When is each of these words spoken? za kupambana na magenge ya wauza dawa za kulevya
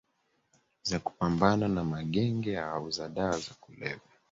za 0.83 0.99
kupambana 0.99 1.67
na 1.67 1.83
magenge 1.83 2.51
ya 2.51 2.65
wauza 2.67 3.09
dawa 3.09 3.39
za 3.39 3.53
kulevya 3.59 3.99